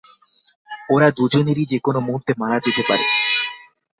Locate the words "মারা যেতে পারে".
2.37-3.05